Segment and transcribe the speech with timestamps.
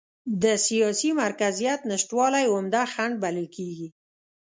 [0.43, 3.87] د سیاسي مرکزیت نشتوالی عمده خنډ بلل کېږي.